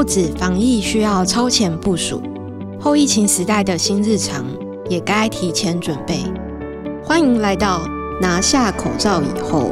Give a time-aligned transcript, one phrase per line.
[0.00, 2.22] 不止防疫需要超前部署，
[2.80, 4.46] 后疫情时代的新日常
[4.88, 6.24] 也该提前准备。
[7.04, 7.86] 欢迎来到
[8.18, 9.70] 拿下口罩以后。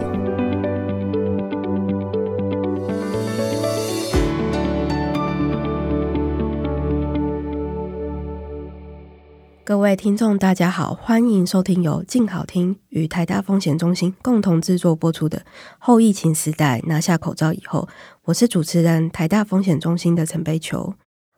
[9.69, 15.37] 各位听众，大家好，欢迎收听由静好听与台大风险中心共同制作播出的
[15.79, 17.87] 《后疫情时代拿下口罩以后》，
[18.25, 20.95] 我是主持人台大风险中心的陈贝球。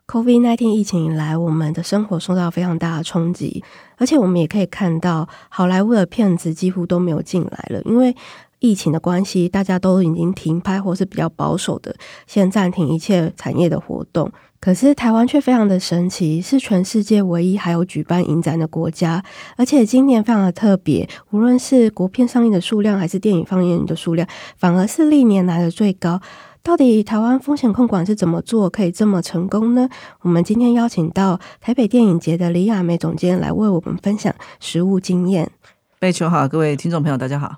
[0.07, 3.65] COVID-19 疫情以来，我们的生活受到非常大的冲击，
[3.97, 8.15] 而且我们也可以看到，好莱坞的片子几乎都没有进来了，因为
[8.61, 11.97] 疫情的关系，大家都已经停拍，或是比较保守的，
[12.29, 14.31] 先暂停一切产业的活动。
[14.61, 19.25] 可是台湾却非常的神奇，是全世界唯一还有举办影展的国家，
[19.57, 24.29] 而且今年非常的特别，无论是国片上映的数量，还是电影放映的数量，
[24.59, 26.21] 反而是历年来的最高。
[26.63, 29.89] 到底台湾风险控管是怎么做，可以这么成功呢？
[30.21, 35.51] 我们今天邀请到台北电影节的李亚梅总监来为我们分享实务经验。
[35.99, 37.57] 贝球好，各位听众朋友，大家好。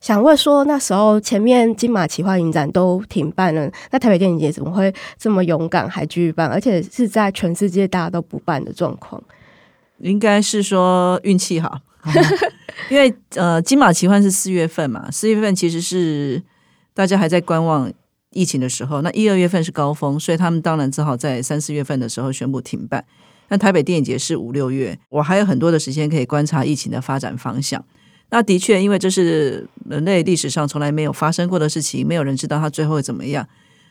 [0.00, 9.22] 想问说，那时候前面金马奇幻影展都停办了，那台北电影节怎么会这么勇敢还继续办，而且是在全世界大家都不办的状况？
[9.98, 11.78] 应该是说运气好，
[12.88, 16.42] 因为呃，金马奇幻是四月份嘛，四月份其实是
[16.94, 17.92] 大家还在观望
[18.30, 23.04] 疫情的时候，那一二月份是高峰，所以他们当然只好在三四月份的时候宣布停办。
[23.48, 27.84] 那台北电影节是五六月，我还有很多的时间可以观察疫情的发展方向。
[28.30, 33.48] 那的确，因为这是人类历史上从来没有发生过的事情，没有人知道它最后会怎么样，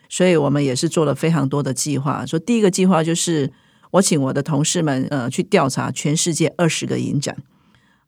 [0.08, 2.24] 所以我们也是做了非常多的计划。
[2.24, 3.52] 说第一个计划就是
[3.90, 7.36] 我请我的同事们呃去调查全世界二十个影展，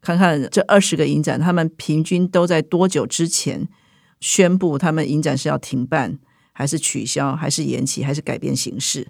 [0.01, 3.67] 看看这二十个影展他们平均都在多久之前
[4.19, 6.17] 宣布他们影展是要停办，
[6.51, 9.07] 还是取消，还是延期，还是改变形式。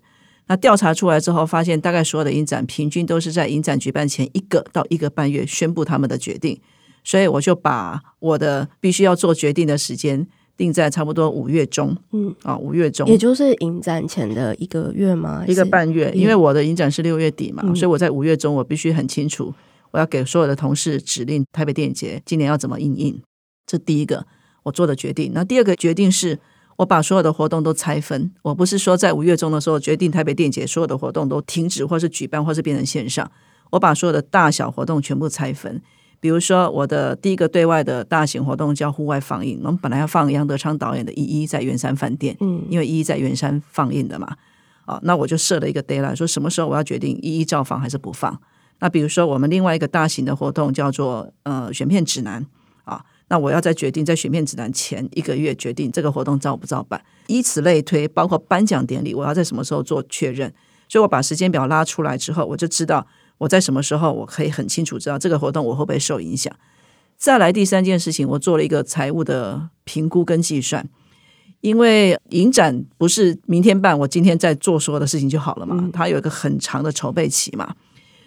[0.47, 6.59] 那调查出来之后，发现大概所有的影展平均都是在影展举办前一个到一个半月宣布他们的决定。
[7.03, 15.43] 所以我就把我的必须要做决定的时间定在差不多五月中，嗯啊，五月中，也就是影展前的一个月吗？
[15.47, 19.53] 一个半月，因为我的影展是六月底嘛，嗯、所以我在五月中，我必须很清楚，
[19.91, 23.21] 我要给所有的同事指令，台北电影节今年要怎么应应。
[23.65, 24.25] 这第一个
[24.63, 25.31] 我做的决定。
[25.33, 26.37] 那第二个决定是
[26.77, 33.31] 我把所有的活动都拆分，我不是说在五月中的时候决定台北电影节所有的活动都停止，或是举办，或是变成线上，
[33.71, 35.81] 我把所有的大小活动全部拆分。
[36.23, 39.59] 比如说，我的第一个对外的大型活动叫户外放映。
[39.61, 44.33] 我们本来要放杨德昌导演的《一一》在圆山饭店，嗯，因为《一一》在圆山放映的嘛，
[44.85, 48.39] 啊，那我就设了一个 deadline，说什么时候我要决定《一一》照放还是不放。
[48.79, 52.45] 那比如说，我们另外一个大型的活动叫做呃选片指南，
[52.85, 60.53] 啊，那我要在决定在选片指南前一个月决定这个活动照不照办，以此类推，包括颁奖典礼，我要在什么时候做确认。
[60.87, 63.05] 所以我把时间表拉出来之后，我就知道。
[63.43, 66.53] 我在什么时候，我可以很清楚知道这个活动我会不会受影响。
[67.17, 70.87] 再来第三件事情，我做了一个财务的评估跟计算，
[71.59, 77.75] 因为影展不是明天办，我今天在做所有的事情就好了嘛，它有一个很长的筹备期嘛。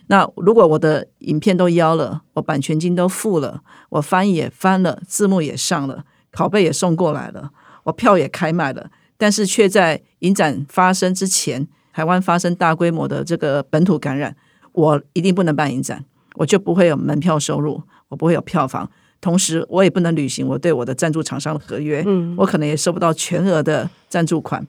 [0.09, 7.51] 那如果我的影片都邀了，我版权金都付了，我翻译也翻了，字幕也上了，拷贝也送过来了，
[7.85, 14.37] 我票也开卖了，但是却在影展发生之前，台湾发生大规模的这个本土感染。
[14.77, 16.05] 我一定不能办影展，
[16.35, 18.89] 我就不会有门票收入，我不会有票房，
[19.23, 24.67] 同时我也不能履行我对我的赞助厂商的合约，嗯，我可能也收不到全额的赞助款，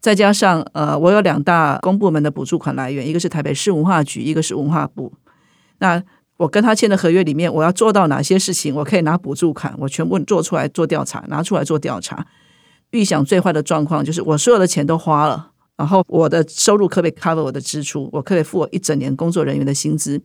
[0.00, 5.12] 再加上呃，我有两大公部门的补助款来源，一个是台北市文化局，一个是文化部。
[5.80, 6.00] 那
[6.36, 12.24] 我跟他签的合约里面，我要做到哪些事情，我可以拿补助款，我全部做出来做调查，拿出来做调查。
[12.92, 15.50] 预想最坏的状况就是我所有的钱都花了。
[15.78, 18.10] 然后我的收入可不可以 cover 我的支出？
[18.12, 20.20] 我可不可以付我一整年工作人员的薪资？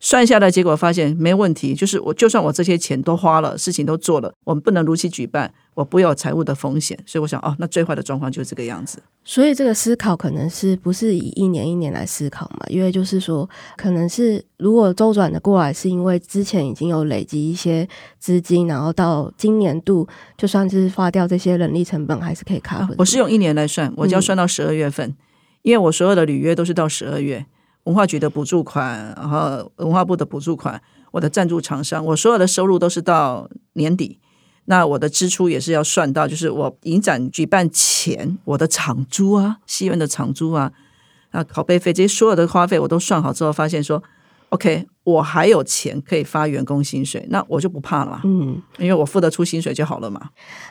[0.00, 9.02] 算下来结果发现没问题，就是我就算我这些钱都花了，事情都做了，我们不能如期举办，我不要财务的风险，所以我想哦，那最坏的状况就是这个样子。
[9.24, 12.66] 所以这个思考可能是不是以一年一年来思考嘛？
[12.68, 17.88] 因为就是说，可能是如果周转的过来，是因为之前已经有累积一些
[18.18, 20.06] 资金，然后到今年度
[20.36, 22.94] 就算是花掉这些人力成本，还是可以 cover。
[22.98, 25.16] 我是用一年来算，我就要算到十二月份，嗯、
[25.62, 27.46] 因为我所有的履约都是到十二月。
[27.84, 30.80] 文化局的补助款，然后文化部的补助款，
[31.10, 34.20] 我的赞助厂商，我所有的收入都是到年底。
[34.66, 40.72] 那我的支出也是要算到，就是我影展举办前我的场租啊，戏院的场租啊，
[41.30, 44.02] 啊，拷贝费这些所有的花费我都算好之后，发现说
[44.50, 48.20] OK，我还有钱可以发员工薪水，那我就不怕了嘛。
[48.24, 50.30] 嗯，因为我付得出薪水就好了嘛。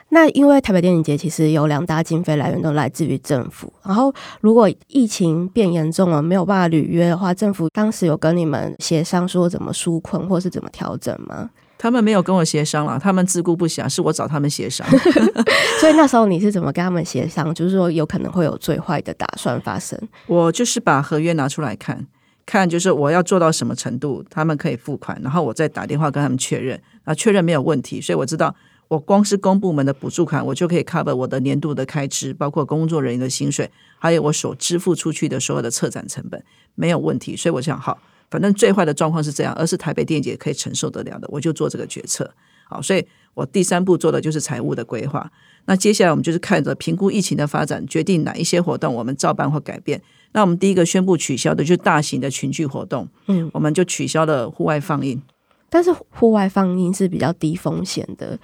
[0.09, 11.49] 那因为台北电影节其实有两大经费来源都来自于政府，然后如果疫情变严重了，没有办法履约的话，政府当时有跟你们协商说怎么纾困或是怎么调整吗？
[11.77, 14.87] 他们没有跟我协商了，他们自顾不暇，是我找他们协商。
[15.81, 17.53] 所以那时候你是怎么跟他们协商？
[17.53, 19.99] 就是说有可能会有最坏的打算发生。
[20.27, 22.07] 我就是把合约拿出来看。
[22.45, 28.53] 看，就是我要做到什么程度，他们可以付款，然后我再打电话跟他们确认，啊，确认没有问题，所以我知道，
[28.89, 36.43] 我光是公部门的补助款，我就可以 cover 我的年度的开支，包括工作人员的薪水，还有我所支付出去的所有的策展成本，
[36.75, 37.33] 没有问题。
[37.37, 37.97] 所以我想，好，
[38.29, 42.33] 反正最坏的状况是这样，而是台北电影节可以承受得了的，我就做这个决策。
[42.65, 45.31] 好，所以我第三步做的就是财务的规划。
[45.65, 50.01] 那接下来我们就是看着评估疫情的发展，决定哪一些活动我们照办或改变。
[50.31, 55.21] 那我们第一个宣布取消的就是大型的群聚活动，嗯，我们就取消了户外放映。
[55.69, 58.37] 但是户外放映是比较低风险的，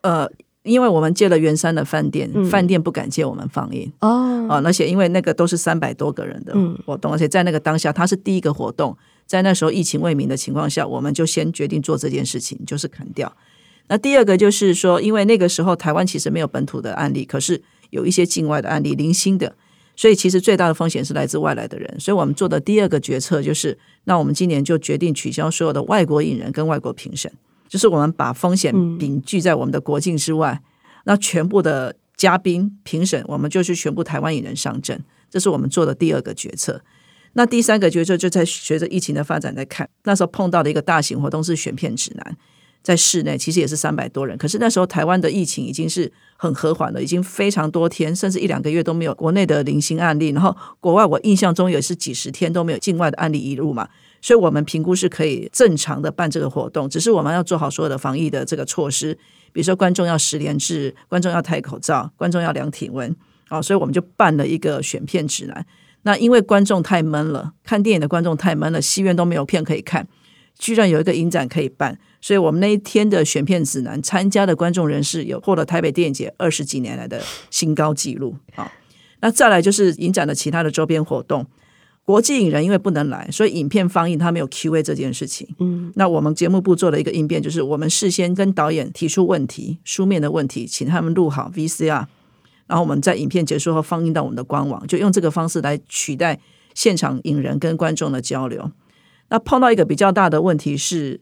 [0.00, 0.30] 呃，
[0.62, 3.90] 因为我们借了圆山的饭店，嗯、饭店不敢借我们放映。
[4.00, 6.54] 哦，啊，而且因为那个都是三百多个人的
[6.84, 8.96] 活动，嗯、而且在那个当下，它是第一个活动，
[9.26, 13.34] 在那时候疫情未明的情况下，我们就先决定做这件事情，就是砍掉。
[13.88, 19.54] 那第二个就是说，因为那个时候台湾其实没有本土的案例，可是有一些境外的案例，零星的。
[19.96, 27.30] 所以其实最大的风险是来自外来的人，所以我们做的第二个决策就是，那我们今年就决定取消所有的外国影人跟外国评审，
[27.70, 30.60] 就是我们把风险摒拒在我们的国境之外，
[31.04, 36.82] 那全部的嘉宾评审，我们就是全部台湾影人上阵，这是我们做的第二个决策。
[37.34, 42.36] 那第三个决策就在随着疫情的发展在看，那时候碰到的一个大型活动是选片指南。
[42.82, 53.86] 在室内其实也是三百多人，可是那时候台湾的疫情已经是很和缓了，已经非常多天，甚至一两个月都没有国内的零星案例，然后国外我印象中也是几十天都没有境外的案例一入嘛，
[54.20, 59.14] 所以我们评估是可以正常的办这个活动，只是我们要做好所有的防疫的这个措施，
[59.52, 63.14] 比如说观众要十连制，观众要戴口罩，观众要量体温，
[63.48, 65.64] 啊，所以我们就办了一个选片指南。
[66.02, 70.08] 那因为观众太闷了，看电影的观众太闷了，戏院都没有片可以看，
[70.58, 71.98] 居然有一个影展可以办。
[72.22, 78.36] 所以我们那一天的选片指南，参加的观众人士有获得台北电影节二十几年来的新高纪录。
[78.54, 78.70] 好，
[79.20, 81.46] 那再来就是影展的其他的周边活动，
[82.10, 85.46] 国际影人因为不能来，所以影片放映他没有 Q&A 这件事情。
[85.60, 92.06] 嗯，那我们节目部做了一个应变，就是我们事先跟导演提出问题，书面的问题，请他们录好 VCR，
[92.66, 96.40] 然后我们在影片结束后放映到我们的官网，就用这个方式来取代
[96.74, 98.72] 现场影人跟观众的交流。
[99.28, 101.20] 那碰到一个比较大的问题是。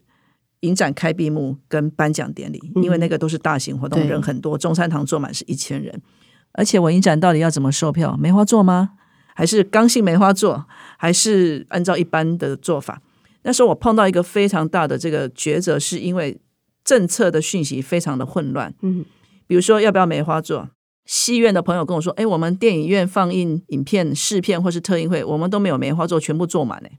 [0.63, 6.03] 影展开闭幕跟颁奖典礼，因为那个都是大型活动，嗯、人很多，中山堂坐满是一千人。
[6.51, 8.17] 而且我影展到底要怎么售票？
[8.17, 8.91] 梅花座吗？
[9.39, 10.67] 还是刚性梅花座？
[10.97, 13.01] 还是按照一般的做法？
[13.43, 16.37] 那时候我碰到一个非常大的这个抉择，是因为
[16.83, 18.75] 政策的讯息非常的混乱。
[18.83, 19.05] 嗯，
[19.47, 20.71] 比如说要不要梅花座？
[21.07, 26.99] 戏院的朋友跟我说：“哎，我们电影院放映影片试片或是特映会，我们都没有梅花座，全部坐满嘞。”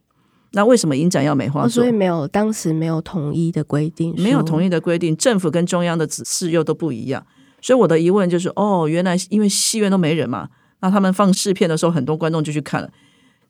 [0.53, 1.67] 那为什么影展要梅花座？
[1.67, 7.27] 哦，所以没有，当时没有统一的规定，没有统一的规定，政府跟中央的指示又都不一样。
[7.61, 10.47] 所以我的疑问就是：哦，原来因为戏院都没人嘛，
[10.81, 12.89] 那他们放试片的时候，很多观众就去看了。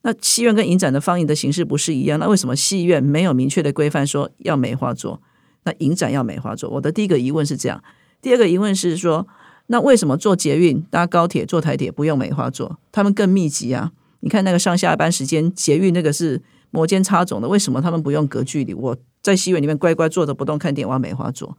[0.02, 2.20] 那戏院跟影展的放映的形式不是一样？
[2.20, 5.22] 那为什么戏院没有明确的规范说要梅花座，
[5.64, 6.70] 那影展要梅花座？
[6.70, 7.84] 我的第一个疑问是这样。
[8.22, 9.28] 第二个疑问是说，
[9.68, 12.80] 那为什么坐捷运、搭高铁、坐台铁不用梅花座？
[12.92, 13.92] 他们更密集啊！
[14.21, 16.42] 你看那个上下班时间，捷运那个是。
[16.71, 18.76] 摩肩擦踵的，为什么他们不用隔距离？
[18.76, 21.57] 我在戏院里面乖乖坐着不动看电影，我要梅花座。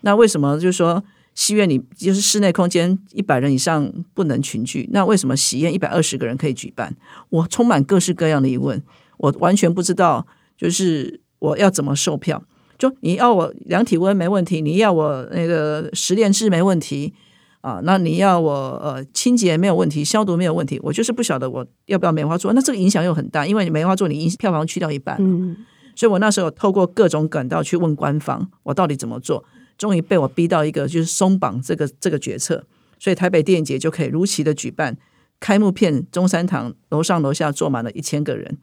[0.00, 4.88] 那为什么就是说戏院里就是室内空间一百人以上不能群聚？
[4.92, 6.94] 那为什么喜宴一百二十个人可以举办？
[7.30, 8.82] 我充满各式各样的疑问，
[9.18, 10.26] 我完全不知道，
[10.56, 12.42] 就是我要怎么售票？
[12.78, 17.14] 就你要我量体温没问题，你要我那个十连制没问题。
[17.60, 25.56] 啊，那你要我呃清洁没有问题，消毒没有问题，我就是不晓得我要不要梅花座，那这个影响又很大，因为梅花座你影票房去掉一半，嗯，
[25.96, 29.42] 所以我那时候透过各种管道去问官方，我到底怎么做，
[29.76, 32.64] 终于被我逼到一个就是松绑这个这个决策，
[32.98, 34.96] 所以台北电影节就可以如期的举办，
[35.40, 38.58] 开幕片中山堂楼上楼下坐满了一千个人，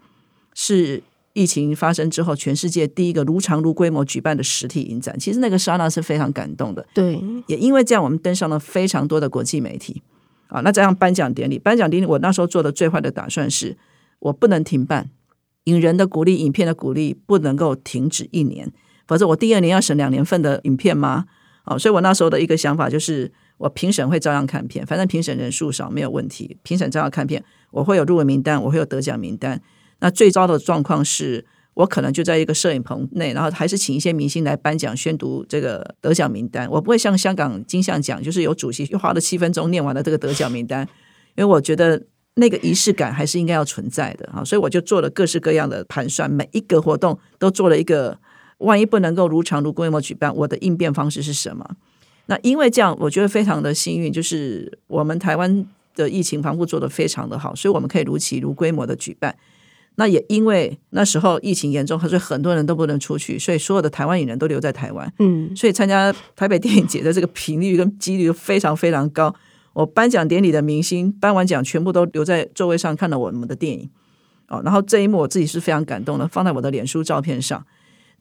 [0.53, 1.03] 是。
[1.33, 6.85] 疫情发生之后，全世界第一个如常如规模举办的实体影展，其实那个刹那是非常感动的。
[6.93, 10.01] 对，也因为这样，我们登上了非常多的国际媒体。
[10.47, 13.77] 啊，那这样颁奖典礼，颁奖典礼，我那时候做的最坏的打算是，
[14.19, 15.09] 我不能停办，
[15.63, 18.69] 影人的鼓励、影片的鼓励不能够停止一年，
[19.11, 21.25] 否则我第二年要审两年份的影片吗？
[21.63, 29.61] 啊，所以我那时候的一个想法就是，我评审会照样看片，反正评审人数少没有问题，评审照样看片，我会有入围名单，我会有得奖名单。
[29.99, 36.71] 那最糟的状况是我可能就在一个摄影棚内，然后还是请一些明星来颁奖、宣读这个得奖名单。
[36.71, 40.87] 我不会像香港金像奖，就是有主席又花了七分钟念完了这个得奖名单，
[41.35, 42.01] 因为我觉得
[42.35, 44.41] 那个仪式感还是应该要存在的啊。
[44.41, 48.17] 所以我就做了各式各样的盘算，每一个活动都做了一个，
[48.61, 51.69] 万一不能够如常如规模举办，我的应变方式是什么？
[52.27, 55.65] 那因为这样，我觉得非常的幸运，就是我们台湾
[55.95, 59.35] 的疫情防护做得非常的好，所以我们可以如期如规模的举办。
[59.95, 65.11] 那也因为那时候疫情严重，所以很多人都不能出去，所以所有的台湾影人都留在台湾。
[65.19, 69.35] 嗯，所以参加台北电影节的这个频率跟几率非常非常高。
[69.73, 73.89] 我颁奖典礼的明星颁完奖，全部都留在座位上看了我们的电影。
[74.47, 77.65] 哦，然后这一幕我自己是非常感动的，放在我的脸书照片上。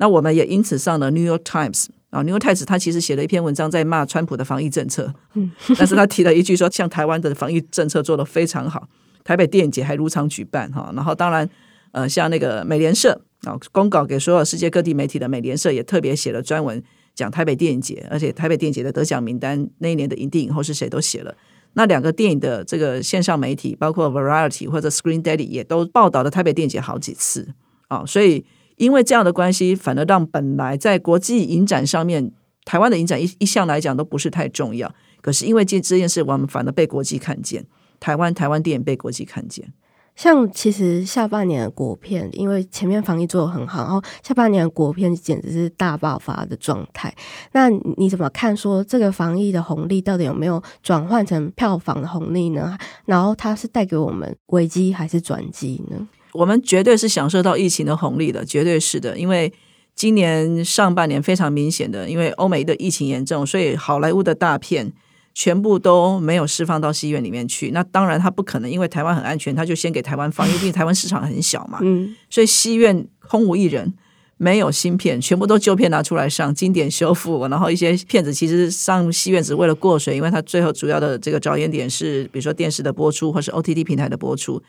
[0.01, 8.89] 那我们也因此上了《New York Times》啊，《New York Times》他其实写了一篇文章在骂川普的防疫政策，嗯，但是他提了一句说，像台湾的防疫政策做得非常好。
[9.23, 11.49] 台北电影节还如常举办哈，然后当然，
[11.93, 16.83] 呃，像那个美联社啊，公稿给所有世界各地媒体的美联社也特别写了专文
[17.15, 21.35] 讲台北电影节，而且台北电影节的得奖名单那一年的影帝影后是谁都写了。
[21.75, 27.47] 那两个电影的这个线上媒体，包括 Variety 或者 Screen Daddy 也都报道了台北电影节好几次。
[27.89, 28.45] 啊，所以
[28.81, 32.33] 因为这样的关系，反而让本来在国际影展上面
[32.65, 37.63] 台湾的影展一一向来讲都不是太重要，可是因为这这件事，我们反而被国际看见。
[38.01, 39.71] 台湾台湾电影被国际看见，
[40.17, 47.15] 像其实下半年的国片，因为前面防疫做得很好，然后下半年的国片简直是大爆发的状态。
[47.53, 47.69] 那
[47.99, 48.57] 你怎么看？
[48.57, 52.79] 说这个防疫的红利到底有没有转换成票房的红利呢？
[53.05, 56.09] 然后它是带给我们危机还是转机呢？
[56.33, 59.19] 我们绝对是享受到疫情的红利的，绝对是的。
[59.19, 59.53] 因为
[59.95, 64.93] 今年上半年非常明显的，因为欧美的疫情严重，所以好莱坞的大片。
[65.33, 73.95] 全部都没有释放到戏院里面去，那当然他不可能，因为台湾很安全，他就先给台湾放，因为毕竟台湾市场很小嘛，嗯，所以戏院空无一人，
[74.39, 84.61] 没有新片，全部都旧片拿出来上，经典修复，然后一些片子其实上戏院只为了过水，因为它最后主要的这个着眼点是，比如说电视的播出或是 OTT 平台的播出，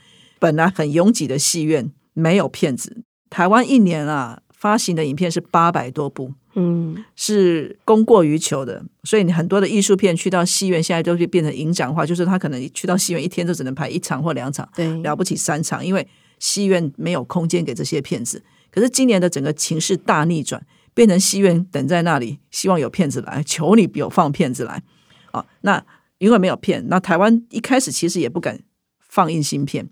[0.41, 6.33] 本来很拥挤的戏院没有片子，台湾一年啊发行的影片是八百多部。
[6.55, 16.05] 嗯，是供过于求的，所以你很多的艺术片去到戏院，现在都是变成影展化，就是他可能去到戏院一天都只能排一场或两场，对，了不起三场，因为
[16.39, 18.43] 戏院没有空间给这些片子。
[18.71, 24.83] 可是今年的整个情势大逆转，变成戏院等在那里，希望有片子来，求你有放片子来
[25.31, 25.45] 啊！
[25.61, 25.85] 那
[26.17, 28.59] 因为没有片，那台湾一开始其实也不敢
[28.99, 29.87] 放映新片。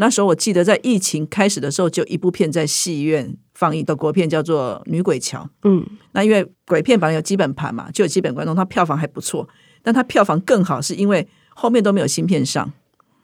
[0.00, 5.40] 那时候我记得在疫情开始的时候，就一部片在戏院放映的国片叫做《女鬼桥》。
[5.64, 9.48] 嗯，那因为鬼片本来有基本盘嘛，就有基本观众，它票房还不错。
[9.82, 12.72] 但它票房更好，是因为后面都没有新片上，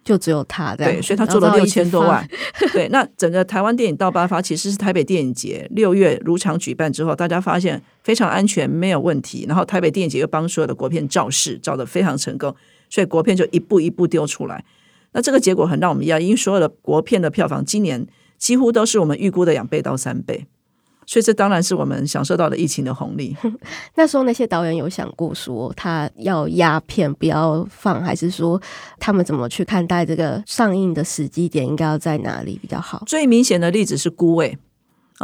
[0.03, 2.29] 就只有它对，所以它做了六千多万。
[2.73, 9.45] 对，那整个台湾电影到八发，其实是台北电影节六月如常举办之后，大家发现非常安全，没有问题。
[9.47, 12.53] 然后台北电影节又帮所有的国片造势，造得非常成功，
[12.91, 14.65] 所以国片就一步一步丢出来。
[15.15, 18.07] 那这个结果很让我们意外，因为所有的国片的票房今年
[18.37, 20.47] 几乎都是我们预估的两倍到三倍，
[21.07, 23.37] 所以这当然是我们享受到的疫情的红利。
[23.95, 28.61] 那时候那些导演有想过说他要压片不要放，还是说
[28.99, 33.03] 他们怎么去看待这个上映的时机点应该要在哪里比较好？
[33.07, 34.59] 最明显的例子是《孤味》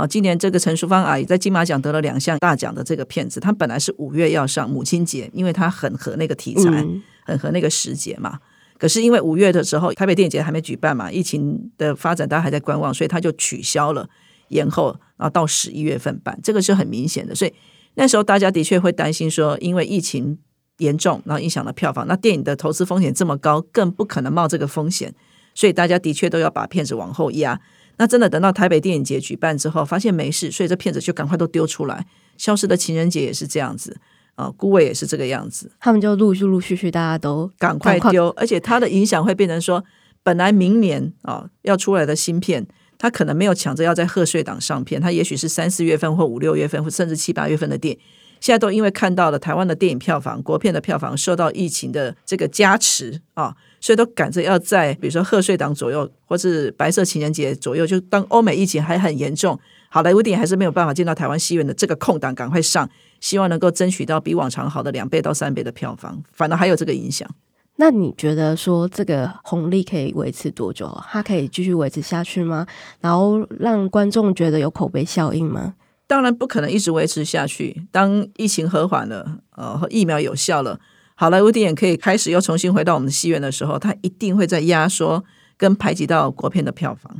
[0.00, 8.38] 啊，今年这个陈淑芳阿姨在金马奖得了两项大奖的这个片子，她本来是五月要上母亲节，因为她很合那个题材，嗯、很合那个时节嘛。
[8.80, 14.08] 可是因为五月的时候，台北电影节还没举办嘛，疫情的发展大家还在观望，所以他就取消了，
[14.48, 17.34] 延后，然后到十一月份办，这个是很明显的。
[17.34, 17.52] 所以
[17.96, 20.38] 那时候大家的确会担心说，因为疫情
[20.78, 25.14] 严重，然后影响了票房，那电影的投资风险这么高，更不可能冒这个风险，
[25.54, 27.60] 所以大家的确都要把片子往后压。
[27.98, 32.06] 那真的等到台北电影节举办之后，发现没事，所以这片子就赶快都丢出来。
[32.38, 33.98] 消失的情人节也是这样子。
[34.40, 39.84] 啊，孤味也是这个样子，他们就陆陆续续，大家都赶快丢，而且它的影响会变成说，
[40.22, 42.66] 本来明年啊要出来的芯片，
[42.96, 48.00] 它可能没有抢着要在贺岁档上片，它也许是三四月份或五六月份，或甚至七八月份的电影，
[48.40, 59.58] 现在都因为看到了台湾的电影票房、国片的票房受到疫情的这个加持啊，所以都赶着要在比如说贺岁档左右，或是白色情人节左右，就当欧美疫情还很严重。
[59.92, 62.88] 好莱坞电影还是没有办法进到台湾戏院的这个空档，赶快上，
[63.20, 66.22] 希望能够争取到比往常好的两倍到三倍的票房。
[66.32, 67.28] 反而还有这个影响。
[67.74, 70.96] 那你觉得说这个红利可以维持多久？
[71.08, 72.64] 它可以继续维持下去吗？
[73.00, 75.74] 然后让观众觉得有口碑效应吗？
[76.06, 77.88] 当然不可能一直维持下去。
[77.90, 80.78] 当疫情和缓了，呃，疫苗有效了，
[81.16, 85.24] 好莱坞电影可以开始又重新回到我们的戏院的时候，它一定会在压缩
[85.56, 87.16] 跟排挤到国片的票房。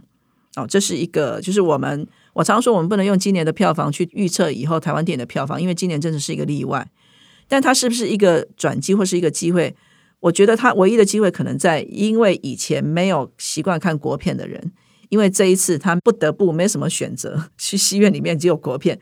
[0.54, 2.06] 哦，这是一个，就是我们。
[2.40, 6.90] 我常说，我们不能用今年的票房去预测以后台湾电影的票房，因为今年真的是一个例外。
[7.48, 9.76] 但它是不是一个转机或是一个机会？
[10.20, 14.72] 我觉得它唯一的机会可能在，因为以前没有习惯看国片的人，
[15.10, 18.98] 因为这一次他不得不没什么选择，去戏院里面只有国片，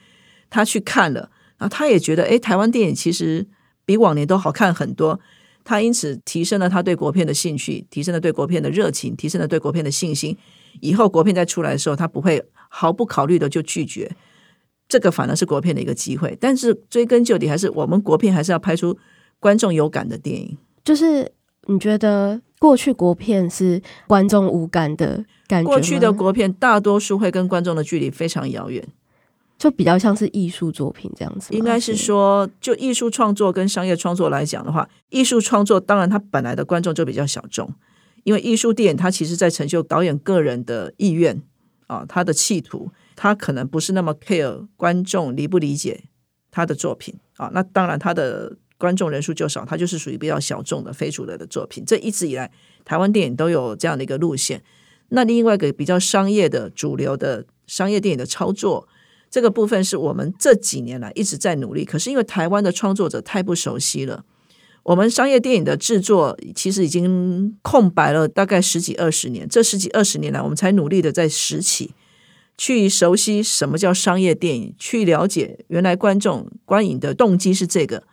[0.51, 3.47] 他去看了，然后他也觉得，诶，台湾电影其实
[3.85, 5.21] 比往年都好看很多。
[5.63, 10.37] 他因此提升了他对国片的兴趣，提升了对国片的热情，提升了对国片的信心。
[10.81, 14.11] 以后国片再出来的时候，他不会毫不考虑的就拒绝。
[14.89, 16.37] 这个反而是国片的一个机会。
[16.41, 18.97] 但是追根究底，还是我们国片还是要拍出
[19.39, 20.57] 观众有感的电影。
[20.85, 21.31] 就是
[21.67, 25.71] 你觉得过去国片是观众无感的感觉？
[25.71, 28.87] 过去的国片大多数会跟观众的距离非常遥远。
[29.59, 37.69] 就比较像是艺术作品这样子，应该是说，就艺术创作跟商业创作来讲的话，艺术创作当然它本来的观众就比较小众，
[38.23, 41.43] 因为艺术电影它其实在成就导演个人的意愿
[41.89, 46.05] 啊，他的企图，他可能不是那么 care 观众理不理解
[46.53, 51.85] 他的作品啊，那当然他的观众人数就少，他就是属于比较小众的非主流的作品。
[51.85, 52.53] 这一直以来，
[52.85, 54.63] 台湾电影都有这样的一个路线。
[55.09, 58.89] 那另外一个比较商业的主流的商业电影的操作。
[59.31, 64.25] 这个部分是我们这几年来一直在努力，可是因为台湾的创作者太不熟悉了，
[64.89, 69.47] 我们商业电影的制作其实已经空白了大概十几二十年。
[69.47, 71.93] 这十几二十年来，我们才努力的在拾起，
[72.57, 78.05] 去熟悉什么叫商业电影，去了解原来观众观影的动机是这个，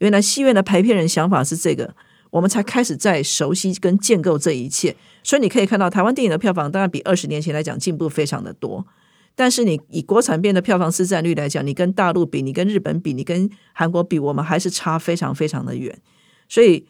[0.00, 1.94] 原来戏院的排片人想法是这个，
[2.28, 4.94] 我们才开始在熟悉跟建构这一切。
[5.22, 8.86] 所以你可以看到，台湾电影的票房当然比二十年前来讲进步非常的多。
[9.34, 15.98] 但是你以国产片的票房市占率来讲，你跟大陆比，你跟日本比，你跟韩国比，我们还是差非常非常的远。
[16.48, 16.86] 所以，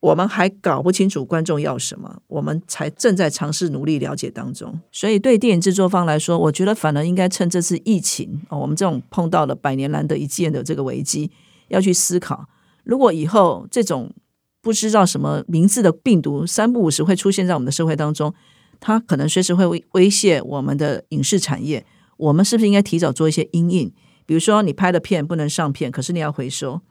[0.00, 4.80] 我们还搞不清楚观众要什么，我们才正在尝试努力了解当中。
[4.90, 11.30] 所以，对电影制作方来说，我觉得反而应该趁这次疫情，哦，我们这种碰到了百年难得一见的这个危机，
[11.68, 12.46] 要去思考，
[12.82, 14.12] 如果以后这种
[14.60, 18.34] 不知道什么名字的病毒三不五时会出现在我们的社会当中。
[18.80, 21.86] 它可能随时会威威胁我们的影视产业，
[22.18, 23.90] 我们是不是应该提早做一些因应？
[24.26, 26.82] 比如说，你拍的片不能上片，可是你要回收，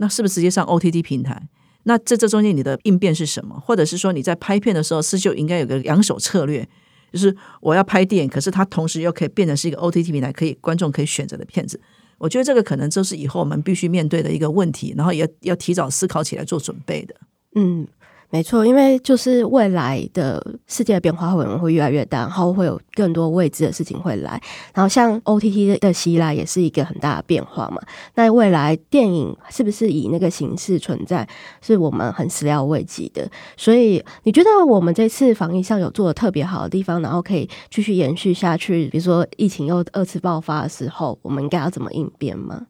[0.00, 1.48] 那是不是直接上 OTT 平台？
[1.84, 3.58] 那这这中间你的应变是什么？
[3.60, 6.66] 或者是说你在拍片的时候是就应该有个两手策略，
[7.12, 11.80] 就是我要拍电影，可是它同时又可以变成是一个 OTT 平台，可以观众可以选择的片子。
[12.18, 17.14] 我觉得这个可能就是以后我们必须面对的一个问题，然后也要提早思考起来做准备的。
[17.54, 17.86] 嗯。
[18.32, 24.40] 没错，因为就是未来的世界的变化可能会越来越大，然后会有更多未知的事情会来。
[24.72, 27.82] 然后像 OTT 的袭来也是一个很大的变化嘛。
[28.14, 31.28] 那未来电影是不是以那个形式存在，
[31.60, 33.28] 是我们很始料未及的。
[33.56, 38.86] 所以你觉得我们这次防疫上有做的特别好的地方，然后可以继续延续下去？
[38.90, 42.68] 比如说疫情又二次爆发的时候，我们应该要怎么应变吗？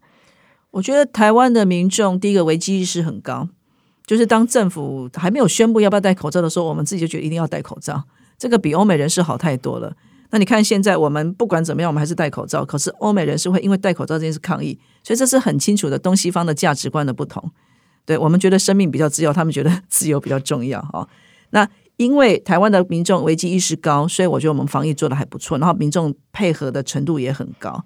[0.71, 3.49] 我觉得台湾的民众第一个危机意识很高。
[4.11, 8.03] 就是当政府还没有宣布要不要戴口罩的时候，我们自己就觉得一定要戴口罩。
[8.37, 9.95] 这个比欧美人士好太多了。
[10.31, 12.65] 那你看现在我们不管怎么样，我们还是戴口罩。
[12.65, 17.53] 可是欧美人士会因为戴口罩这件事抗议，所以这是很清楚的东西方的价值观的不同。
[18.05, 21.09] 对，我们觉得生命比较自由，他们觉得 自由比较重要哈。
[21.51, 27.85] 那因为台湾的民众危机意识高，所以我觉得我们防疫做得还不错，然后民众配合的程度也很高。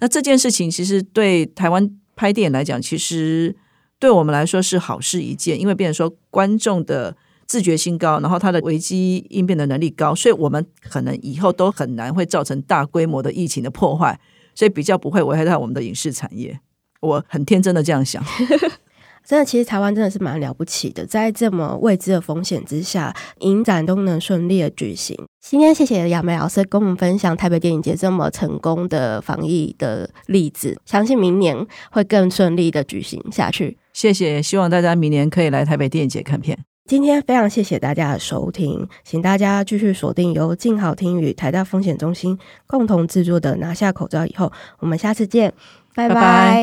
[0.00, 3.56] 那这件事情其实对台湾拍电影来讲，其实。
[4.02, 14.18] 对我们来说是好事一件，因为变成说观众的自觉性高，然后他的危机应变的能力高，所以我们可能以后都很难会造成大规模的疫情的破坏，
[14.56, 16.58] 所以比较不会危害到我们的影视产业。
[16.98, 18.20] 我很天真的这样想。
[19.24, 25.16] 真的，其实台湾真的是蛮了不起的，在这么未知的风险之下，影展都能顺利的举行。
[25.40, 33.76] 今天谢谢亚梅老师跟我们分享台北电影节这么成功的防疫的例子，相信明年会更顺利的举行下去。
[33.92, 36.58] 谢谢，希望大家明年可以来台北电影节看片。
[36.84, 44.46] 今天非常谢谢大家的收听，请大家继续锁定由静好听与台大风险中心共同制作的《拿下口罩以后》，
[44.80, 45.52] 我们下次见，
[45.94, 46.14] 拜拜。
[46.14, 46.20] 拜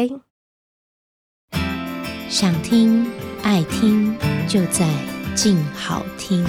[0.10, 0.29] 拜。
[2.30, 3.08] 想听
[3.42, 4.16] 爱听，
[4.48, 4.88] 就在
[5.34, 6.46] 静好听。